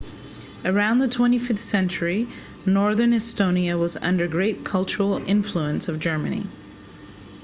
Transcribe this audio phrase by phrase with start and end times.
[0.65, 2.27] around the 15th century
[2.65, 6.47] northern estonia was under great cultural influence of germany